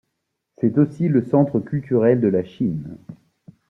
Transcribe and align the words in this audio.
C'est 0.57 0.79
aussi 0.79 1.09
le 1.09 1.21
centre 1.21 1.59
culturel 1.59 2.21
de 2.21 2.27
la 2.27 2.43
Chine. 2.43 2.97